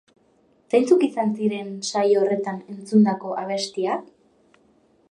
[0.73, 4.11] Zeintzuk izan ziren saio horretan entzundako abestiak?